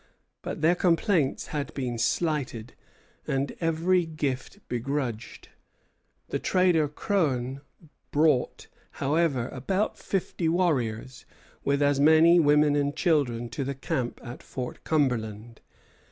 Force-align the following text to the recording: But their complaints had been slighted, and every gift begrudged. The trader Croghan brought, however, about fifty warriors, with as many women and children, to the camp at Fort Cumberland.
But 0.41 0.61
their 0.61 0.73
complaints 0.73 1.49
had 1.49 1.71
been 1.75 1.99
slighted, 1.99 2.73
and 3.27 3.55
every 3.61 4.03
gift 4.07 4.57
begrudged. 4.67 5.49
The 6.29 6.39
trader 6.39 6.87
Croghan 6.87 7.61
brought, 8.09 8.65
however, 8.93 9.47
about 9.49 9.99
fifty 9.99 10.49
warriors, 10.49 11.25
with 11.63 11.83
as 11.83 11.99
many 11.99 12.39
women 12.39 12.75
and 12.75 12.95
children, 12.95 13.47
to 13.49 13.63
the 13.63 13.75
camp 13.75 14.19
at 14.23 14.41
Fort 14.41 14.83
Cumberland. 14.83 15.61